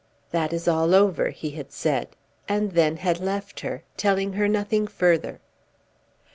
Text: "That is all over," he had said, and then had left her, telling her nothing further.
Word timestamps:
"That 0.31 0.51
is 0.51 0.67
all 0.67 0.95
over," 0.95 1.29
he 1.29 1.51
had 1.51 1.71
said, 1.71 2.15
and 2.49 2.71
then 2.71 2.97
had 2.97 3.19
left 3.19 3.59
her, 3.59 3.83
telling 3.97 4.33
her 4.33 4.47
nothing 4.47 4.87
further. 4.87 5.41